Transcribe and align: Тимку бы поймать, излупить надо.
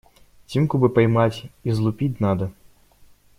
Тимку 0.47 0.79
бы 0.79 0.89
поймать, 0.89 1.43
излупить 1.63 2.19
надо. 2.19 2.51